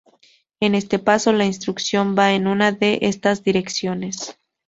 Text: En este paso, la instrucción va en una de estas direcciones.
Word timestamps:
En 0.59 0.73
este 0.73 0.97
paso, 0.97 1.31
la 1.31 1.45
instrucción 1.45 2.15
va 2.17 2.33
en 2.33 2.47
una 2.47 2.71
de 2.71 2.97
estas 3.03 3.43
direcciones. 3.43 4.35